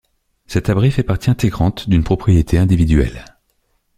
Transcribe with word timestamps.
Cet 0.47 0.67
abri 0.71 0.89
fait 0.89 1.03
partie 1.03 1.29
intégrante 1.29 1.87
d'une 1.87 2.03
propriété 2.03 2.57
individuelle. 2.57 3.23